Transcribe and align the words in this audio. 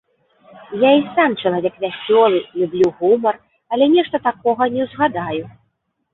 Я 0.83 0.91
і 0.99 1.03
сам 1.17 1.35
чалавек 1.43 1.75
вясёлы, 1.83 2.39
люблю 2.63 2.87
гумар, 3.03 3.35
але 3.75 3.85
нешта 3.99 4.23
такога 4.29 4.63
не 4.79 4.89
ўзгадаю. 4.89 5.45